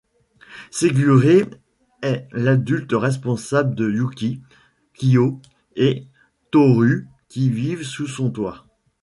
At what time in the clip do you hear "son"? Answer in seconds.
8.07-8.31